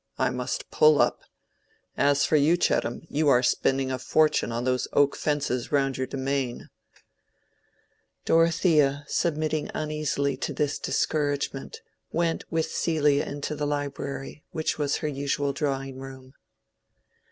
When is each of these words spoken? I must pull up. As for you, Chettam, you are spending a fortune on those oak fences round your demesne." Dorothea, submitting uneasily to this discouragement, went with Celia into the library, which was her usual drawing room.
I 0.17 0.31
must 0.31 0.71
pull 0.71 0.99
up. 0.99 1.21
As 1.95 2.25
for 2.25 2.35
you, 2.35 2.57
Chettam, 2.57 3.05
you 3.07 3.27
are 3.29 3.43
spending 3.43 3.91
a 3.91 3.99
fortune 3.99 4.51
on 4.51 4.63
those 4.63 4.87
oak 4.93 5.15
fences 5.15 5.71
round 5.71 5.95
your 5.95 6.07
demesne." 6.07 6.69
Dorothea, 8.25 9.05
submitting 9.07 9.69
uneasily 9.75 10.37
to 10.37 10.53
this 10.53 10.79
discouragement, 10.79 11.81
went 12.11 12.51
with 12.51 12.71
Celia 12.71 13.25
into 13.25 13.55
the 13.55 13.67
library, 13.67 14.43
which 14.49 14.79
was 14.79 14.97
her 15.05 15.07
usual 15.07 15.53
drawing 15.53 15.99
room. 15.99 16.33